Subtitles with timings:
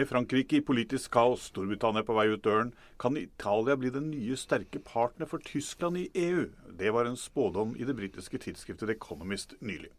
[0.00, 4.36] Med Frankrike i politisk kaos, Storbritannia på vei ut døren, kan Italia bli den nye
[4.40, 6.46] sterke partner for Tyskland i EU.
[6.78, 9.90] Det var en spådom i det britiske tidsskriftet The Economist nylig.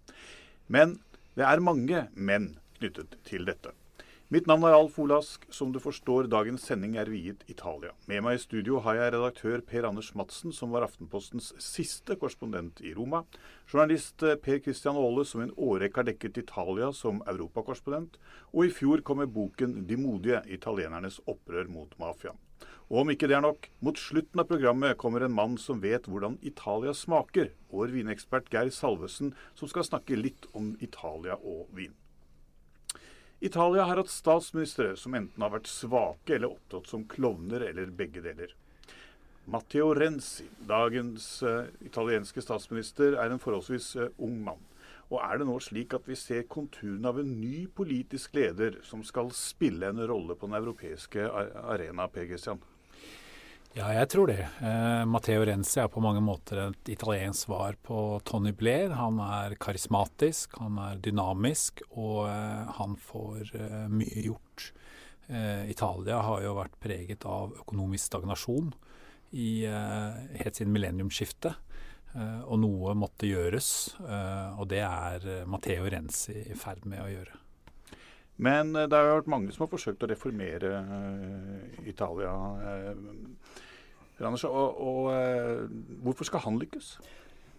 [0.65, 0.95] Men
[1.37, 3.75] det er mange menn knyttet til dette.
[4.31, 5.43] Mitt navn er Alf Olask.
[5.51, 7.89] Som du forstår, dagens sending er viet Italia.
[8.07, 12.79] Med meg i studio har jeg redaktør Per Anders Madsen, som var Aftenpostens siste korrespondent
[12.79, 13.25] i Roma.
[13.67, 18.15] Journalist eh, Per Christian Aale, som i en årrekke har dekket Italia som europakorrespondent.
[18.55, 22.39] Og i fjor kom med boken 'De modige italienernes opprør mot mafiaen'.
[22.87, 26.07] Og om ikke det er nok, mot slutten av programmet kommer en mann som vet
[26.07, 27.51] hvordan Italia smaker.
[27.67, 31.91] Vår vinekspert Geir Salvesen, som skal snakke litt om Italia og vin.
[33.41, 38.21] Italia har hatt statsministre som enten har vært svake eller opptrådt som klovner, eller begge
[38.21, 38.51] deler.
[39.49, 44.61] Matteo Renzi, dagens uh, italienske statsminister, er en forholdsvis uh, ung mann.
[45.09, 49.01] Og er det nå slik at vi ser konturene av en ny politisk leder som
[49.03, 52.61] skal spille en rolle på den europeiske arena, Per Christian?
[53.71, 54.41] Ja, jeg tror det.
[54.59, 58.91] Eh, Matteo Renzi er på mange måter et italiensk svar på Tony Blair.
[58.99, 64.65] Han er karismatisk, han er dynamisk, og eh, han får eh, mye gjort.
[65.31, 68.73] Eh, Italia har jo vært preget av økonomisk stagnasjon
[69.39, 71.55] i, eh, helt siden millenniumsskiftet.
[72.11, 73.71] Eh, og noe måtte gjøres,
[74.03, 77.39] og det er Matteo Renzi i ferd med å gjøre.
[78.41, 80.79] Men det har vært mange som har forsøkt å reformere
[81.85, 82.33] Italia.
[84.25, 85.65] Anders, og, og, eh,
[86.03, 86.93] hvorfor skal han lykkes?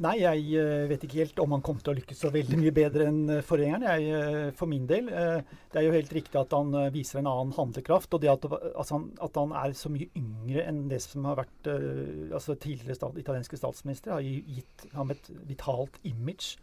[0.02, 2.74] Nei, jeg eh, vet ikke helt om han kommer til å lykkes så veldig mye
[2.74, 4.54] bedre enn eh, forgjengeren.
[4.58, 5.10] For min del.
[5.12, 8.14] Det er jo helt riktig at han viser en annen handlekraft.
[8.16, 11.72] Og det at, altså, at han er så mye yngre enn det som har vært
[11.72, 16.56] altså tidligere stat, italienske statsminister, har gitt ham et vitalt image.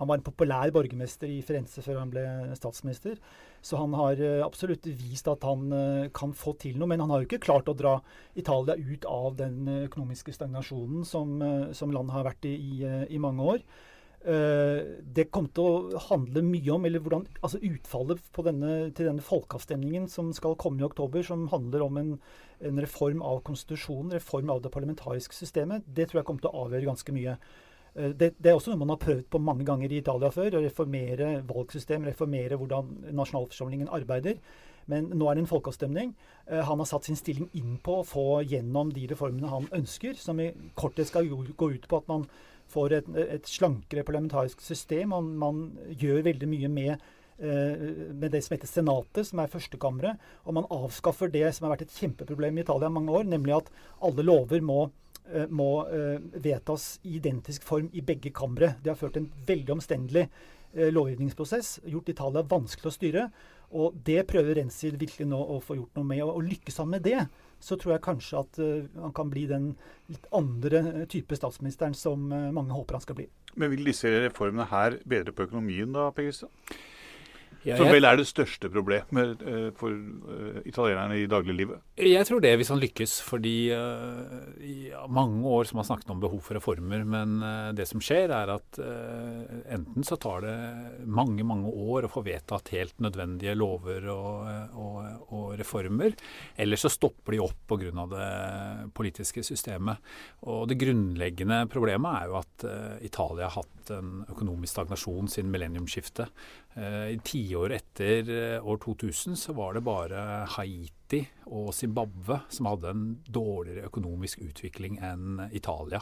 [0.00, 2.24] Han var en populær borgermester i Firenze før han ble
[2.58, 3.18] statsminister.
[3.64, 6.90] Så han har eh, absolutt vist at han eh, kan få til noe.
[6.90, 7.96] Men han har jo ikke klart å dra
[8.36, 11.38] Italia ut av den eh, økonomiske stagnasjonen som,
[11.72, 13.66] som landet har vært i, i, i mange år.
[15.16, 20.06] det kom til å handle mye om eller hvordan, altså utfallet denne, til denne folkeavstemningen
[20.08, 22.14] som skal komme i oktober, som handler om en,
[22.64, 26.64] en reform av konstitusjonen, reform av det parlamentariske systemet, det tror jeg kommer til å
[26.64, 27.36] avgjøre ganske mye.
[27.94, 30.58] Eh, det, det, er også noe man har prøvd på mange ganger i Italia før.
[30.58, 34.40] Å reformere valgsystem, reformere hvordan nasjonalforsamlingen arbeider.
[34.90, 36.14] Men nå er det en folkeavstemning.
[36.46, 40.18] Eh, han har satt sin stilling inn på å få gjennom de reformene han ønsker,
[40.20, 42.26] som i korthet skal gå ut på at man
[42.72, 45.12] får et, et slankere parlamentarisk system.
[45.14, 45.66] Man, man,
[46.00, 47.06] gjør veldig mye med,
[47.38, 50.28] eh, med det som heter Senatet, som er førstekammeret.
[50.44, 53.72] Og man avskaffer det som har vært et kjempeproblem i Italia mange år, nemlig at
[54.04, 54.82] alle lover må
[55.48, 58.74] må eh, vedtas i identisk form i begge kamre.
[58.82, 63.26] Det har ført en veldig omstendelig eh, lovgivningsprosess, gjort Italia vanskelig å styre.
[63.74, 66.22] Og det prøver Renzi virkelig nå å få gjort noe med.
[66.26, 67.24] Og, lykkes han med det,
[67.58, 68.58] så tror jeg kanskje at
[69.00, 69.70] han kan bli den
[70.12, 73.26] litt andre type statsministeren som mange håper han skal bli.
[73.58, 76.52] Men vil disse reformene her bedre på økonomien da, Per Kristian?
[77.64, 81.80] Ja, Som vel er det største problemet uh, for uh, italienerne i dagliglivet?
[81.96, 83.14] Jeg tror det, hvis han lykkes.
[83.24, 87.06] Fordi uh, i mange år som har snakket om behov for reformer.
[87.08, 87.38] Men
[87.76, 88.78] det som skjer, er at
[89.72, 90.54] enten så tar det
[91.08, 94.48] mange, mange år å få vedtatt helt nødvendige lover og,
[94.80, 94.98] og,
[95.34, 96.16] og reformer.
[96.60, 98.06] Eller så stopper de opp pga.
[98.12, 98.28] det
[98.96, 100.02] politiske systemet.
[100.50, 102.68] Og det grunnleggende problemet er jo at
[103.04, 106.32] Italia har hatt en økonomisk stagnasjon siden millenniumsskiftet.
[106.74, 110.22] I tiår etter eh, år 2000 så var det bare
[110.56, 116.00] Haiti og Zimbabwe som hadde en dårligere økonomisk utvikling enn Italia.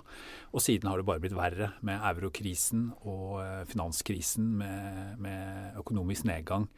[0.52, 6.28] Og siden har det bare blitt verre med eurokrisen og eh, finanskrisen med, med økonomisk
[6.30, 6.68] nedgang.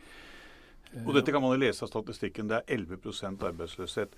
[1.03, 2.51] Og dette kan man lese av statistikken.
[2.51, 4.13] Det er 11% arbeidsløshet.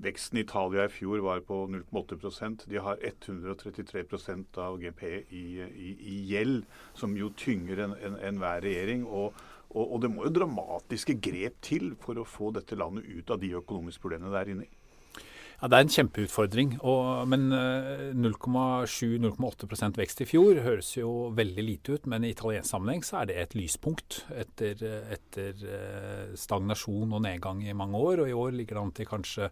[0.00, 5.90] Veksten i Italia i fjor var på 0,8% De har 133% av GP i, i,
[5.92, 6.64] i, gjeld,
[6.94, 9.04] som jo tynger enhver en, en regjering.
[9.06, 9.34] Og,
[9.70, 13.42] og, og, det må jo dramatiske grep til for å få dette landet ut av
[13.42, 14.79] de økonomiske problemene det er inne i.
[15.60, 16.70] Ja, Det er en kjempeutfordring.
[16.88, 22.06] Og, men 0,7-0,8 eh, vekst i fjor høres jo veldig lite ut.
[22.08, 24.80] Men i italiensk sammenheng så er det et lyspunkt etter,
[25.12, 28.24] etter eh, stagnasjon og nedgang i mange år.
[28.24, 29.50] Og i år ligger det an til kanskje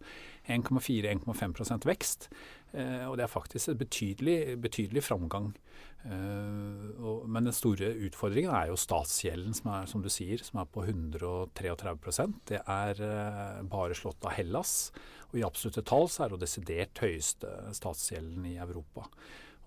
[0.49, 2.31] 1,4-1,5% vekst.
[2.77, 5.53] Eh, og det er faktisk en betydelig, betydelig framgang.
[5.99, 10.69] Uh, men den store utfordringen er jo statsgjelden, som er som du sier, som er
[10.71, 14.93] på 133% Det er uh, bare slått av Hellas.
[15.33, 19.09] Og i absolutte tall så er det desidert høyeste statsgjelden i Europa.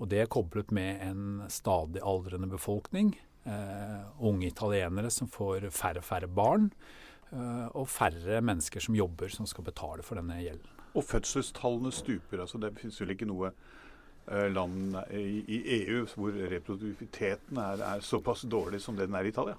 [0.01, 3.13] Og det er koblet med en stadig aldrende befolkning.
[4.17, 6.71] Unge italienere som får færre færre barn.
[7.77, 10.80] Og færre mennesker som jobber som skal betale for denne gjelden.
[10.93, 12.41] Og fødselstallene stuper.
[12.41, 18.05] altså Det finnes vel ikke noe uh, land i, i, EU hvor reproduktiviteten er, er
[18.05, 19.57] såpass dårlig som det den er i Italia?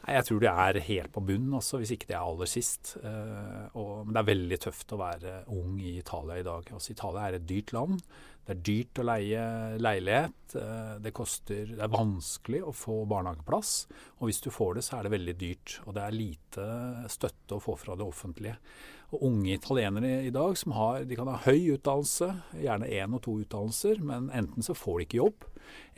[0.00, 2.94] Nei, Jeg tror det er helt på bunnen, også, hvis ikke det er aller sist.
[3.02, 6.70] Uh, og, men det er veldig tøft å være ung i Italia i dag.
[6.72, 8.00] Altså, Italia er et dyrt land.
[8.40, 9.42] Det er dyrt å leie
[9.78, 10.54] leilighet.
[10.54, 13.74] Uh, det, koster, det er vanskelig å få barnehageplass.
[14.18, 15.76] Og hvis du får det, så er det veldig dyrt.
[15.84, 16.70] Og det er lite
[17.12, 18.56] støtte å få fra det offentlige.
[19.10, 23.24] Og unge italienere i dag som har, de kan ha høy utdannelse, gjerne én og
[23.26, 25.48] to utdannelser, men enten så får de ikke jobb,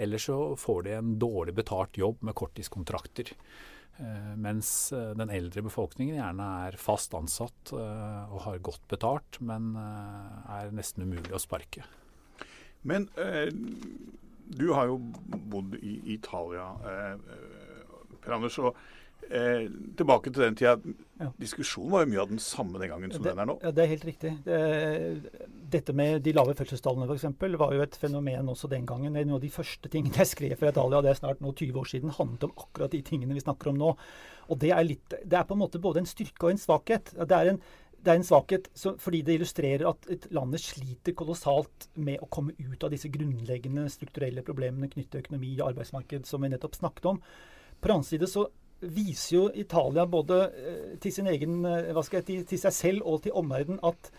[0.01, 3.35] eller så får de en dårlig betalt jobb med korttidskontrakter.
[4.01, 9.43] Eh, mens eh, den eldre befolkningen gjerne er fast ansatt eh, og har godt betalt,
[9.45, 11.85] men er nesten umulig å sparke.
[12.83, 13.53] Men eh,
[14.57, 14.99] du har jo
[15.53, 17.17] bodd i Italia, eh,
[18.23, 18.59] Per Anders.
[18.59, 18.77] og
[19.31, 20.75] Eh, tilbake til den tida.
[21.21, 21.29] Ja.
[21.41, 23.55] Diskusjonen var jo mye av den samme den gangen som det, den er nå.
[23.63, 24.33] Ja, Det er helt riktig.
[24.45, 24.59] Det,
[25.73, 27.29] dette med de lave fødselstallene f.eks.
[27.61, 29.17] var jo et fenomen også den gangen.
[29.17, 31.93] En av de første tingene jeg skrev for Italia, det er snart nå 20 år
[31.95, 33.95] siden, handlet om akkurat de tingene vi snakker om nå.
[34.51, 37.15] Og det er, litt, det er på en måte både en styrke og en svakhet.
[37.17, 37.63] Det er en,
[38.03, 42.29] det er en svakhet som, fordi det illustrerer at et landet sliter kolossalt med å
[42.29, 46.81] komme ut av disse grunnleggende strukturelle problemene knyttet til økonomi og arbeidsmarked, som vi nettopp
[46.83, 47.23] snakket om.
[47.79, 48.49] På den annen side så
[48.83, 53.37] viser jo Italia både eh, til, sin egen, eh, jeg, til seg selv og til
[53.39, 54.11] omverdenen at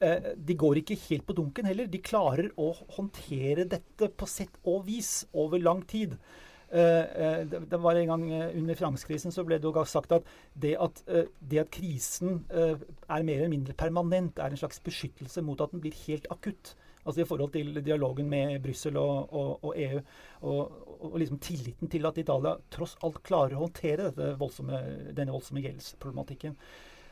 [0.00, 1.90] eh, de går ikke helt på dunken heller.
[1.90, 6.18] De klarer å håndtere dette på sett og vis over lang tid.
[6.66, 8.22] Det var en gang
[8.58, 10.24] Under finanskrisen så ble det jo sagt at
[10.58, 10.98] det at,
[11.38, 15.84] det at krisen er mer eller mindre permanent, er en slags beskyttelse mot at den
[15.84, 16.74] blir helt akutt.
[17.06, 20.00] Altså i forhold til dialogen med Brussel og, og, og, EU.
[20.40, 24.10] Og, og, liksom tilliten til at Italia tross alt klarer å håndtere
[24.40, 24.82] voldsomme,
[25.16, 26.56] denne voldsomme gjeldsproblematikken.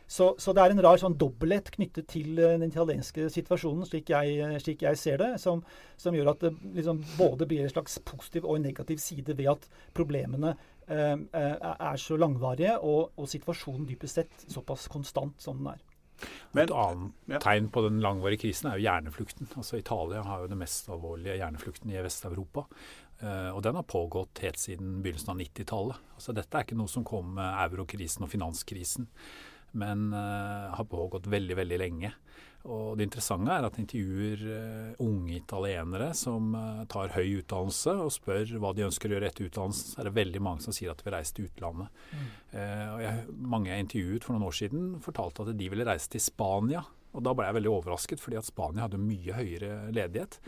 [0.07, 4.13] Så, så, det er en rar sånn dobbelthet knyttet til uh, den italienske situasjonen, slik
[4.13, 5.63] jeg, slik jeg ser det, som,
[5.97, 9.55] som, gjør at det liksom både blir en slags positiv og en negativ side ved
[9.55, 9.65] at
[9.97, 10.53] problemene
[10.85, 11.17] eh,
[11.73, 15.83] er så langvarige, og, og situasjonen dypest sett såpass konstant som den er.
[16.53, 17.41] Men, Et annet ja.
[17.43, 19.49] tegn på den langvarige krisen er jo hjerneflukten.
[19.59, 22.67] Altså Italia har jo den mest alvorlige hjerneflukten i Vest-Europa.
[23.23, 26.13] Uh, og den har pågått helt siden begynnelsen av 90-tallet.
[26.17, 29.07] Altså Dette er ikke noe som kom med eurokrisen og finanskrisen,
[29.79, 32.11] men uh, har pågått veldig, veldig lenge.
[32.65, 36.57] Og Det interessante er at intervjuer uh, unge italienere som
[36.91, 40.17] tar høy utdannelse og spør hva de ønsker å gjøre etter utdannelsen, så er det
[40.19, 42.03] veldig mange som sier at de vil reise til utlandet.
[42.11, 42.29] Mm.
[43.05, 43.25] Jeg,
[43.55, 46.85] mange jeg intervjuet for noen år siden, fortalte at de ville reise til Spania.
[47.15, 50.41] Og Da ble jeg veldig overrasket, fordi at Spania hadde mye høyere ledighet.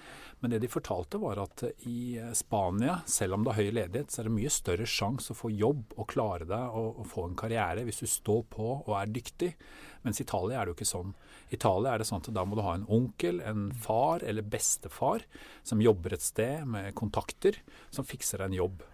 [0.43, 4.21] Men det de fortalte var at i Spania, selv om det er høy ledighet, så
[4.21, 7.39] er det mye større sjanse å få jobb og klare deg og, og få en
[7.39, 9.53] karriere hvis du står på og er dyktig.
[10.07, 11.15] Mens i Italia er det jo ikke sånn.
[11.47, 14.47] I Italia er det sånn at da må du ha en onkel, en far eller
[14.47, 15.25] bestefar
[15.67, 17.63] som jobber et sted med kontakter,
[17.95, 18.87] som fikser deg en jobb.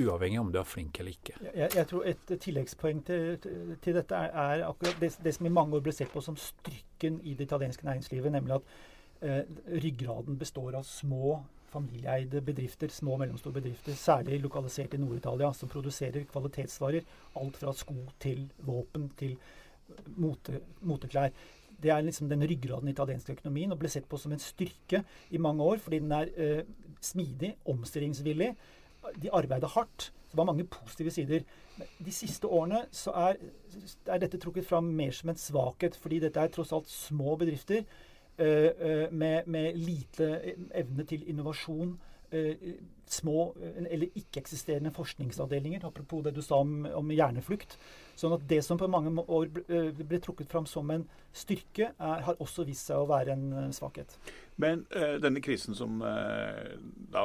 [0.00, 1.36] Uavhengig om du er flink eller ikke.
[1.54, 3.38] Jeg, jeg tror Et tilleggspoeng til,
[3.82, 6.38] til dette er, er, akkurat det, det, som i mange år ble sett på som
[6.40, 8.74] styrken i det italienske næringslivet, nemlig at
[9.22, 15.52] eh, ryggraden består av små familieeide bedrifter, små og mellomstore bedrifter, særlig lokalisert i Nord-Italia,
[15.54, 17.06] som produserer kvalitetsvarer.
[17.40, 19.36] Alt fra sko til våpen til
[20.18, 21.30] mote, moteklær.
[21.80, 25.02] Det er liksom den ryggraden i italiensk økonomien og ble sett på som en styrke
[25.30, 26.66] i mange år fordi den er eh,
[27.00, 28.50] smidig, omstillingsvillig.
[29.22, 30.12] De arbeider hardt.
[30.30, 31.40] Det var mange positive sider.
[31.98, 33.40] De siste årene så er,
[34.06, 37.82] er dette trukket fram mer som en svakhet, fordi dette er tross alt små bedrifter
[38.38, 41.98] eh, eh med, med, lite evne til innovasjon.
[43.10, 43.54] Eh, små
[43.90, 47.76] eller ikke-eksisterende forskningsavdelinger, apropos det du sa om, om hjerneflukt.
[48.20, 51.92] Sånn at det som på mange år ble, eh, ble trukket fram som en styrke,
[51.94, 54.16] er, har også vist seg å være en eh, svakhet.
[54.60, 56.74] Men uh, denne krisen som uh,
[57.08, 57.22] da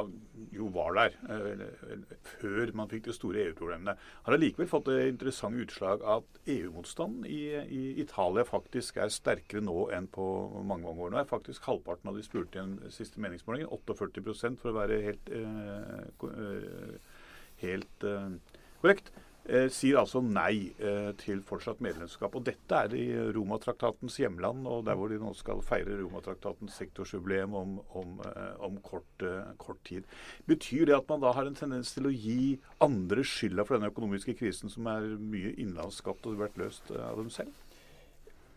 [0.56, 5.66] jo var der uh, før man fikk de store EU-problemene, har allikevel fått det interessante
[5.66, 10.24] utslag at EU-motstanden i, i, Italia faktisk er sterkere nå enn på
[10.64, 11.12] mange mange år.
[11.12, 15.02] Nå er faktisk halvparten av de spurte i den siste meningsmålingen, 48% for å være
[15.04, 15.30] helt,
[17.62, 18.06] helt
[18.80, 19.12] korrekt
[19.48, 22.34] eh, sier altså nei eh, til fortsatt medlemskap.
[22.36, 27.54] Og dette er i Romatraktatens hjemland, og der hvor de nå skal feire Romatraktatens sektorsjubileum
[27.58, 30.06] om, om, eh, om kort, eh, kort, tid.
[30.48, 33.92] Betyr det at man da har en tendens til å gi andre skylda for denne
[33.92, 37.54] økonomiske krisen, som er mye innenlandsskapt og vært løst eh, av dem selv?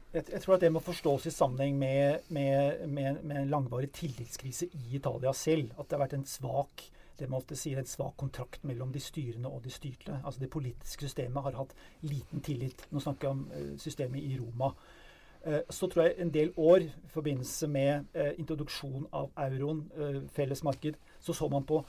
[0.09, 4.65] Jeg, tror at det må forstås i sammenheng med, med, med, med en langvarig tillitskrise
[4.73, 5.75] i Italia selv.
[5.77, 6.87] At det har vært en svak
[7.19, 10.19] det man ofte sier, en svak kontrakt mellom de styrende og de styrte.
[10.23, 12.85] Altså Det politiske systemet har hatt liten tillit.
[12.91, 14.73] Nå snakker jeg om uh, systemet i Roma.
[15.45, 19.85] Uh, så tror jeg en del år i forbindelse med uh, introduksjon av euroen,
[20.35, 21.83] felles marked, så så man på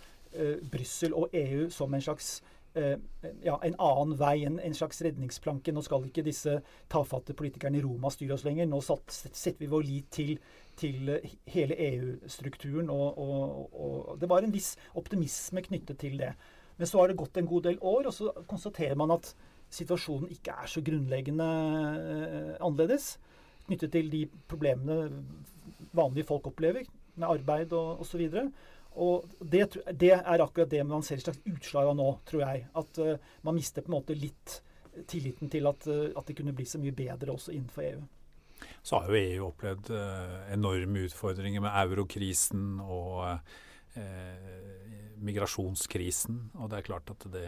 [0.70, 2.42] Brussel og EU som en slags
[2.74, 5.72] ja, en annen vei, en, en, slags redningsplanke.
[5.74, 6.60] Nå skal ikke disse
[6.92, 8.68] tafatte politikerne i Roma styre oss lenger.
[8.70, 10.36] Nå satt, setter vi vår lit til
[10.80, 11.10] til
[11.50, 12.90] hele EU-strukturen.
[12.90, 16.32] Og, og, og, det var en viss optimisme knyttet til det.
[16.78, 19.34] Men så har det gått en god del år, og så konstaterer man at
[19.70, 21.48] situasjonen ikke er så grunnleggende
[22.14, 23.12] eh, annerledes.
[23.66, 25.10] Knyttet til de problemene
[25.96, 26.88] vanlige folk opplever
[27.20, 28.24] med arbeid og osv.
[28.24, 28.50] Og
[29.40, 32.64] det, det, er akkurat det man ser et slags utslag av nå, tror jeg.
[32.76, 33.14] At uh,
[33.46, 34.60] man mister på en måte litt
[35.08, 38.08] tilliten til at, uh, at det kunne bli så mye bedre også innenfor EU
[38.84, 43.40] så har jo EU opplevd uh, enorme utfordringer med eurokrisen og
[45.20, 46.36] migrasjonskrisen.
[46.60, 47.46] Og det er klart at det,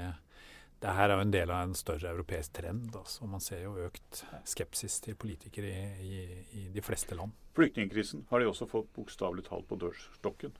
[0.83, 2.91] det her er jo en del av en større europeisk trend.
[2.99, 3.29] Altså.
[3.31, 6.25] Man ser jo økt skepsis til politikere i, i,
[6.59, 7.37] i de fleste land.
[7.55, 10.57] Flyktningkrisen har de også fått bokstavelig talt på dørstokken.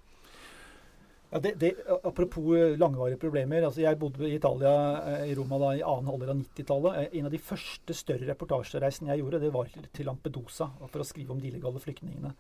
[1.33, 1.75] Ja, det, det,
[2.05, 3.65] apropos eh, langvarige problemer.
[3.65, 4.73] altså Jeg bodde i Italia,
[5.09, 6.97] eh, i Roma da, i annen halvdel av 90-tallet.
[6.99, 11.07] Eh, en av de første større reportasjereisene jeg gjorde, det var til Lampedusa for å
[11.09, 12.35] skrive om de illegale flyktningene.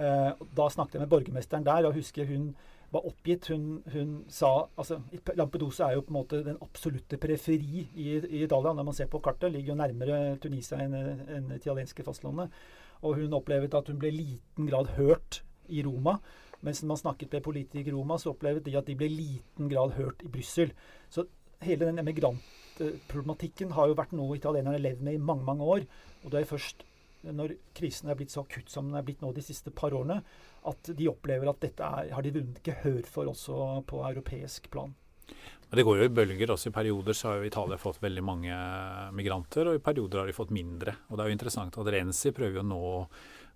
[0.00, 2.52] Da snakket jeg med borgermesteren der, og husker hun
[2.94, 3.48] var oppgitt.
[3.50, 5.00] Hun, hun, sa altså
[5.36, 8.72] Lampedusa er jo på en måte den absolutte periferi i, i Italia.
[8.78, 12.54] Når man ser på kartet, ligger jo nærmere Tunisia enn en det italienske fastlandet.
[13.02, 16.20] Og hun opplevde at hun ble i liten grad hørt i Roma.
[16.66, 19.70] Mens man snakket med politikere i Roma, så opplevde de at de ble i liten
[19.70, 20.74] grad hørt i Brussel.
[21.08, 21.24] Så
[21.64, 25.88] hele den emigrantproblematikken har jo vært noe italienerne har levd med i mange mange år.
[26.24, 26.84] Og det er først
[27.20, 30.20] når krisen er blitt så akutt som den er blitt nå de siste par årene,
[30.68, 34.94] at de opplever at dette er, har de vunnet gehør for også på europeisk plan.
[35.70, 36.50] Men Det går jo i bølger.
[36.50, 38.54] også I perioder så har jo Italia fått veldig mange
[39.14, 40.96] migranter, og i perioder har de fått mindre.
[41.08, 42.80] Og Det er jo interessant at Renzi prøver jo nå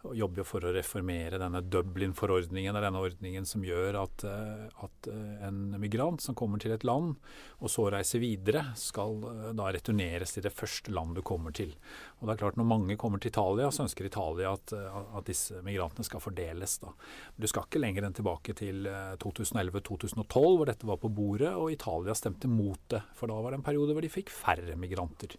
[0.04, 2.74] og jobber jo for å reformere denne Dublin-forordningen.
[2.74, 7.16] denne ordningen som gjør at, eh, at, eh, en migrant som kommer til et land,
[7.60, 11.74] og så reiser videre, skal eh, da returneres til det første land du kommer til.
[12.20, 15.60] Og det er klart Når mange kommer til Italia, så ønsker Italia at, at disse
[15.62, 16.78] migrantene skal fordeles.
[16.78, 16.92] da.
[17.38, 18.84] Du skal ikke lenger enn tilbake til
[19.18, 23.02] 2011-2012, hvor dette var på bordet, og Italia stemte mot det.
[23.14, 25.34] For da var det en periode hvor de fikk færre migranter.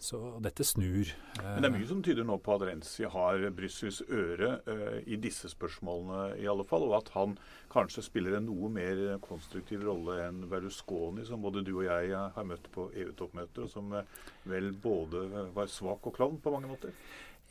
[0.00, 1.10] Så dette snur.
[1.42, 5.18] Men det er mye som tyder nå på at Renzi har Brussels øre uh, i
[5.20, 6.86] disse spørsmålene, i alle fall.
[6.88, 7.36] Og at han
[7.72, 12.46] kanskje spiller en noe mer konstruktiv rolle enn Berlusconi, som både du og jeg har
[12.46, 14.04] møtt på EU-toppmøter, og som uh,
[14.48, 16.94] vel både var svak og klovn på mange måter.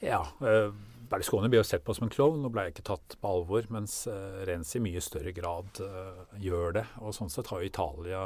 [0.04, 0.24] Ja.
[0.39, 0.72] Uh,
[1.08, 4.01] Berlusconi ble jo sett på som en klovn og ble ikke tatt på alvor, mens
[4.48, 5.80] Renzi i mye større grad
[6.44, 6.84] gjør det.
[7.00, 8.24] Og sånn sett har jo Italia,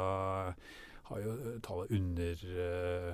[1.06, 3.12] har jo Italia under Eh,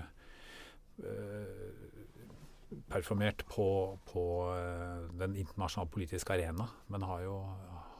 [2.88, 4.25] performert på, på
[4.57, 7.37] eh, den internasjonale politiske arena, men har jo,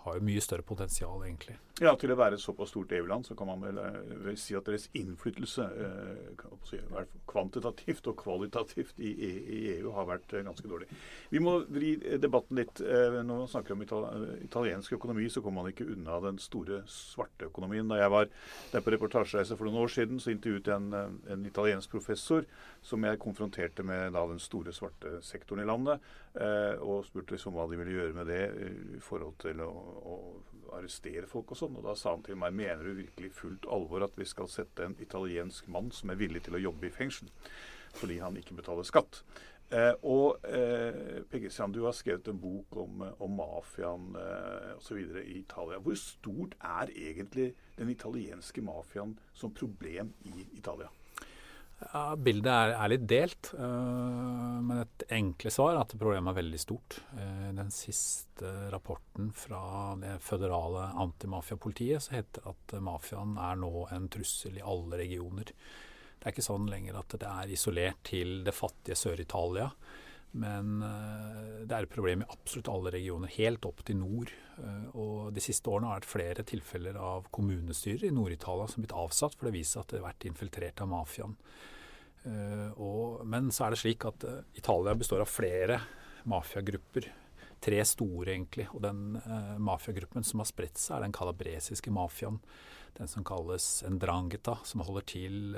[0.05, 1.57] har jo mye større potensial, egentlig.
[1.79, 4.67] Ja, Til å være et såpass stort EU-land, så kan man vel, eh, si at
[4.67, 6.41] deres innflytelse eh,
[7.29, 10.89] kvantitativt og kvalitativt i, i, EU har vært eh, ganske dårlig.
[11.31, 12.83] Vi må vri debatten litt.
[12.83, 13.85] Eh, når man snakker om
[14.43, 17.87] italiensk økonomi, så kommer man ikke unna den store svarte økonomien.
[17.89, 18.27] Da jeg var
[18.73, 22.47] der på reportasjereise for noen år siden, så intervjuet jeg en, en italiensk professor
[22.83, 27.57] som jeg konfronterte med da, den store svarte sektoren i landet, eh, og spurte liksom
[27.57, 28.43] hva de ville gjøre med det
[28.99, 29.71] i forhold til å,
[30.03, 30.19] å
[30.77, 31.77] arrestere folk og sånn.
[31.81, 34.87] Og da sa han til meg mener du virkelig fullt alvor at vi skal sette
[34.87, 37.31] en italiensk mann som er villig til å jobbe i fengsel
[37.99, 39.23] fordi han ikke betaler skatt.
[39.69, 45.01] Eh, og eh, Pegesand, du har skrevet en bok om, om mafiaen eh, osv.
[45.21, 45.81] i Italia.
[45.85, 50.89] Hvor stort er egentlig den italienske mafiaen som problem i Italia?
[51.79, 56.39] Ja, bildet er, er, litt delt, uh, men et enkle svar er at problemet er
[56.41, 56.97] veldig stort.
[57.13, 63.87] Uh, den siste rapporten fra det føderale antimafiapolitiet så heter det at mafiaen er nå
[63.95, 65.55] en trussel i alle regioner.
[66.19, 69.71] Det er ikke sånn lenger at det er isolert til det fattige Sør-Italia.
[70.37, 74.33] Men uh, det er et problem i absolutt alle regioner, helt opp til nord.
[74.93, 78.87] og De siste årene har det vært flere tilfeller av kommunestyrer i Nord-Italia som har
[78.87, 81.39] blitt avsatt, for det viser at det har vært infiltrert av mafiaen.
[82.27, 84.27] Uh, men så er det slik at
[84.59, 85.81] Italia består av flere
[86.29, 87.09] mafiagrupper.
[87.59, 88.69] Tre store, egentlig.
[88.77, 89.17] Og den
[89.65, 92.37] mafiagruppen som har spredt seg, er den kalabresiske mafiaen.
[92.95, 95.57] Den som kalles Ndrangheta, som holder til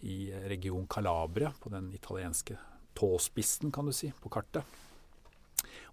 [0.00, 2.56] i region Calabria, på den italienske
[2.98, 4.78] tåspissen, kan du si, på kartet.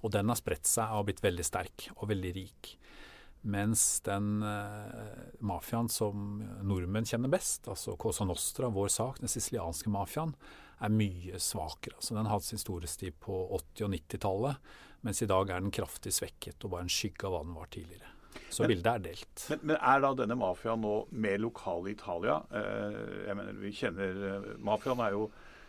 [0.06, 2.74] Og den har spredt seg og blitt veldig sterk og veldig rik.
[3.48, 9.92] Mens den eh, mafiaen som nordmenn kjenner best, altså Cosa Nostra, vår sak, den sicilianske
[9.94, 10.34] mafiaen,
[10.84, 11.98] er mye svakere.
[11.98, 14.70] Altså, den hadde sin storhetstid på 80- og 90-tallet,
[15.06, 17.72] mens i dag er den kraftig svekket og bare en skygge av hva den var
[17.74, 18.14] tidligere.
[18.50, 19.46] Så men, bildet er delt.
[19.50, 22.40] Men, men, er da denne mafiaen nå mer lokal i Italia?
[22.54, 25.28] Eh, jeg mener, vi kjenner eh, Mafiaen er jo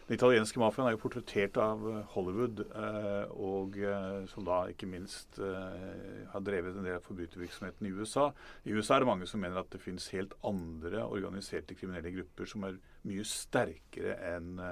[0.08, 4.88] den italienske mafiaen er jo portrettert av eh, Hollywood, eh, og eh, som da ikke
[4.88, 8.30] minst har drevet en del av forbrytervirksomheten i USA.
[8.64, 12.48] I USA er det mange som mener at det finnes helt andre organiserte kriminelle grupper
[12.48, 14.64] som er mye sterkere enn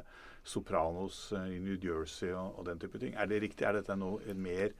[0.46, 3.12] Sopranos i New Jersey og, den type ting.
[3.18, 3.66] Er det riktig?
[3.68, 4.72] Er dette noe, et mer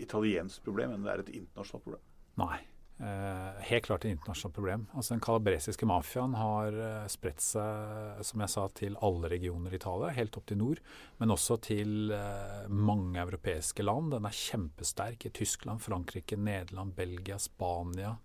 [0.00, 2.04] italiensk problem enn det er et internasjonalt problem?
[2.40, 2.60] Nei.
[3.00, 4.82] Eh, helt klart et internasjonalt problem.
[4.92, 9.78] Altså Den kalabresiske mafiaen har eh, spredt seg som jeg sa, til alle regioner i
[9.80, 10.82] Italia, helt opp til nord.
[11.16, 14.12] Men også til eh, mange europeiske land.
[14.12, 18.18] Den er kjempesterk i Tyskland, Frankrike, Nederland, Belgia, Spania,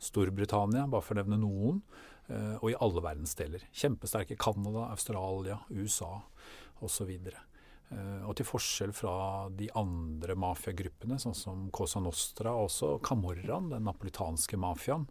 [0.00, 1.84] Storbritannia, bare for å nevne noen.
[2.32, 3.64] Og i alle verdensdeler.
[3.76, 6.14] Kjempesterke Canada, Australia, USA
[6.80, 7.10] osv.
[7.92, 9.14] Eh, og til forskjell fra
[9.52, 15.06] de andre mafiagruppene, sånn som Cosa Nostra og også Camorran, den napolitanske mafiaen,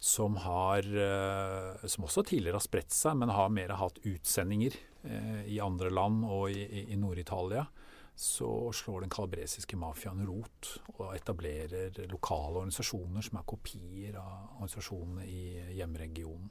[0.00, 5.60] som, eh, som også tidligere har spredt seg, men har mer hatt utsendinger eh, i
[5.60, 7.66] andre land og i, i Nord-Italia,
[8.20, 15.24] så slår den kalabresiske mafiaen rot og etablerer lokale organisasjoner som er kopier av organisasjonene
[15.24, 15.44] i
[15.78, 16.50] hjemregionen.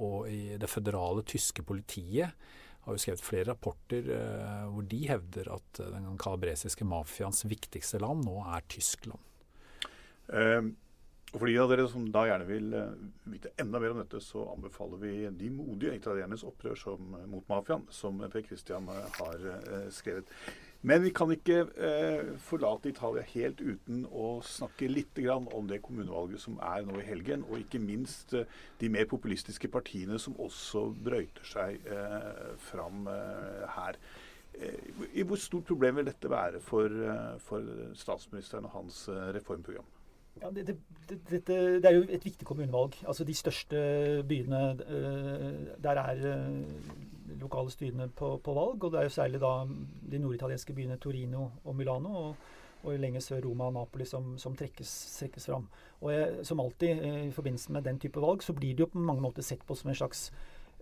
[0.00, 2.36] Og i det føderale tyske politiet
[2.84, 8.00] har jo skrevet flere rapporter eh, hvor de hevder at eh, den kalabresiske mafiaens viktigste
[8.02, 9.26] land nå er Tyskland.
[11.30, 12.90] Og For de av dere som da gjerne vil uh,
[13.30, 17.84] vite enda mer om dette, så anbefaler vi De modige italienernes opprør som, mot mafiaen,
[17.94, 19.46] som Per Christian har
[19.94, 20.30] skrevet.
[20.82, 26.40] Men vi kan ikke eh, forlate Italia helt uten å snakke litt om det kommunevalget
[26.40, 27.44] som er nå i helgen.
[27.50, 28.48] Og ikke minst eh,
[28.80, 34.00] de mer populistiske partiene som også brøyter seg eh, fram eh, her.
[34.56, 34.88] Eh,
[35.20, 39.04] I hvor stort problem vil dette være for, eh, for statsministeren og hans
[39.36, 39.84] reformprogram?
[40.40, 42.96] Ja, det, det, det, det, er jo et viktig kommunevalg.
[43.04, 43.76] Altså De største
[44.24, 44.64] byene,
[45.82, 46.22] der er
[47.40, 48.84] lokale styrene på, på, valg.
[48.84, 49.52] Og det er jo særlig da
[50.12, 52.16] de norditalienske byene Torino og Milano.
[52.24, 52.48] og,
[52.82, 55.66] og lenger sør Roma og Napoli som, som trekkes, trekkes, fram.
[56.00, 58.92] Og jeg, Som alltid eh, i forbindelse med den type valg, så blir det jo
[58.94, 60.30] på mange måter sett på som en slags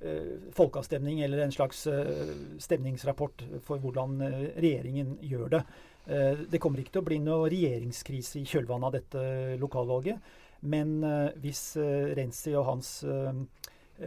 [0.01, 5.63] eh, folkeavstemning eller en slags eh, stemningsrapport for hvordan eh, regjeringen gjør det.
[6.07, 10.31] Eh, det kommer ikke til å bli noe regjeringskrise i kjølvannet av dette lokalvalget.
[10.71, 11.73] Men eh, hvis
[12.19, 12.93] Renzi og hans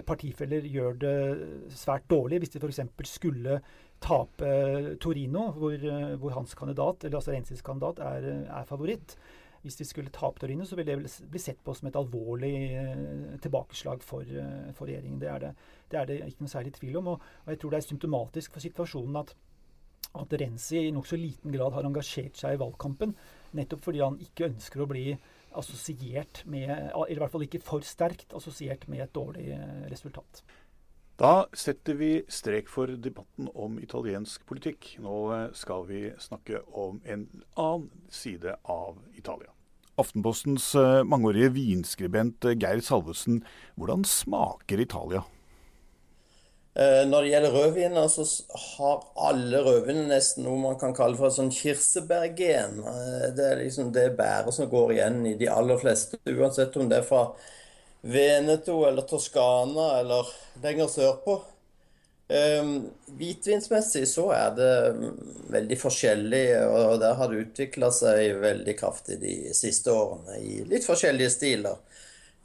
[0.07, 1.15] partifeller gjør det
[1.75, 2.41] svært dårlig.
[2.41, 2.81] Hvis de f.eks.
[3.09, 3.59] skulle
[4.01, 4.51] tape
[5.01, 5.77] Torino, hvor,
[6.17, 9.17] hvor, hans kandidat, eller altså Rensis kandidat, er, er, favoritt.
[9.61, 13.35] Hvis de skulle tape Torino, så ville det bli sett på som et alvorlig eh,
[13.43, 15.19] tilbakeslag for, eh, for regjeringen.
[15.21, 15.51] Det er det,
[15.91, 17.11] det er det, ikke noe særlig tvil om.
[17.13, 19.35] Og, og, jeg tror det er symptomatisk for situasjonen at,
[20.17, 23.13] at Renzi i nokså liten grad har engasjert seg i valgkampen,
[23.57, 25.05] nettopp fordi han ikke ønsker å bli
[25.59, 30.43] assosiert med, eller i hvert fall ikke for sterkt assosiert med et dårlig eh, resultat.
[31.21, 34.95] Da setter vi strek for debatten om italiensk politikk.
[35.03, 37.27] Nå eh, skal vi snakke om en
[37.59, 39.51] annen side av Italia.
[40.01, 43.43] Aftenpostens eh, mangeårige vinskribent Geir Salvesen,
[43.75, 45.25] hvordan smaker Italia?
[46.73, 48.23] Eh, når det gjelder rødviner, så
[48.77, 52.77] har alle rødviner nesten noe man kan kalle for et sånn kirsebærgen.
[52.87, 56.87] Eh, det er liksom det bæret som går igjen i de aller fleste, uansett om
[56.91, 57.25] det er fra
[58.01, 60.31] Veneto eller Toskana eller
[60.63, 61.41] lenger sørpå.
[62.31, 62.85] Um,
[63.19, 64.75] hvitvinsmessig så er det
[65.51, 70.87] veldig forskjellig, og der har det utvikla seg veldig kraftig de siste årene i litt
[70.87, 71.81] forskjellige stiler.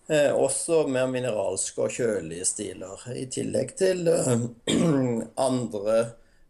[0.06, 4.34] Eh, også mer mineralske og kjølige stiler, i tillegg til eh,
[5.48, 5.96] andre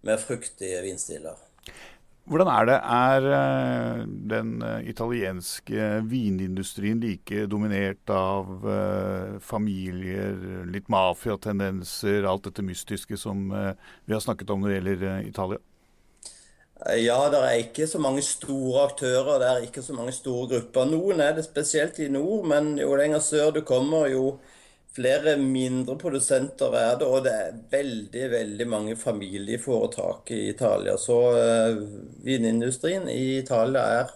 [0.04, 1.40] mer fruktige vinstiler.
[2.26, 2.76] Hvordan er det?
[2.82, 10.34] Er eh, den eh, italienske vinindustrien like dominert av eh, familier,
[10.66, 15.62] litt mafiatendenser, alt dette mystiske som vi har snakket om når det gjelder Italia?
[16.84, 19.38] Ja, det er ikke så mange store aktører.
[19.40, 20.84] Det er ikke så mange store grupper.
[20.90, 24.36] Noen er det spesielt i nord, men jo lenger sør du kommer, jo
[24.96, 27.08] flere mindre produsenter er det.
[27.08, 30.98] Og det er veldig, veldig mange familieforetak i Italia.
[31.00, 31.80] Så uh,
[32.24, 34.12] vinindustrien i Italia er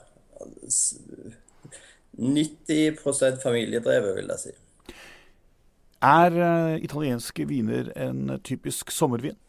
[2.20, 4.57] 90 familiedrevet, vil jeg si.
[6.05, 9.40] Er uh, italienske viner en typisk sommervin?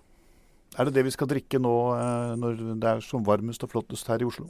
[0.80, 4.12] Er det det vi skal drikke nå eh, når det er som varmest og flottest
[4.12, 4.48] her i Oslo?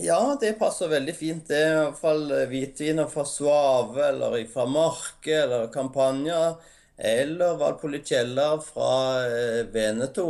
[0.00, 1.44] Ja, det passer veldig fint.
[1.48, 6.54] Det er i hvert fall hvitviner fra Suave eller fra Marke eller Campagna
[6.96, 10.26] eller Valpolicella fra eh, Veneto.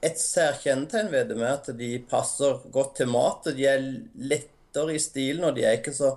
[0.00, 3.46] Et særkjennetegn ved dem er at de passer godt til mat.
[3.50, 3.82] og De er
[4.30, 6.16] lettere i stilen, og de er ikke så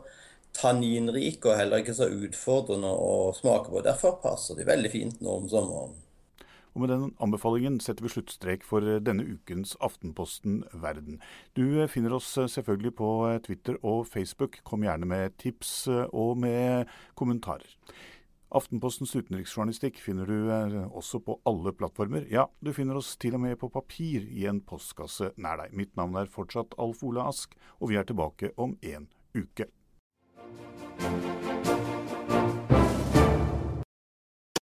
[0.58, 3.86] tanninrike og heller ikke så utfordrende å smake på.
[3.86, 5.98] Derfor passer de veldig fint nå om sommeren.
[6.78, 11.18] Og Med den anbefalingen setter vi sluttstrek for eh, denne ukens Aftenposten Verden.
[11.58, 13.08] Du eh, finner oss eh, selvfølgelig på
[13.48, 14.60] Twitter og Facebook.
[14.62, 16.86] Kom gjerne med tips og med
[17.18, 17.66] kommentarer.
[18.54, 20.52] Aftenpostens utenriksjournalistikk finner du
[20.94, 22.30] også på alle plattformer.
[22.30, 25.74] Ja, du finner oss til og med på papir i en postkasse nær deg.
[25.74, 29.66] Mitt navn er fortsatt Alf Ole Ask, og vi er tilbake om en uke.